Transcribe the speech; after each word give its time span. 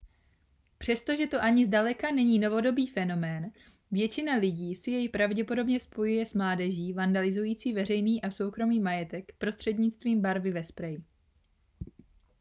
přestože 0.77 1.27
to 1.27 1.41
ani 1.43 1.65
zdaleka 1.65 2.11
není 2.11 2.39
novodobý 2.39 2.87
fenomén 2.87 3.51
většina 3.91 4.35
lidí 4.35 4.75
si 4.75 4.91
jej 4.91 5.09
pravděpodobně 5.09 5.79
spojuje 5.79 6.25
s 6.25 6.33
mládeží 6.33 6.93
vandalizující 6.93 7.73
veřejný 7.73 8.21
a 8.21 8.31
soukromý 8.31 8.79
majetek 8.79 9.31
prostřednictvím 9.37 10.21
barvy 10.21 10.51
ve 10.51 10.63
spreji 10.63 11.03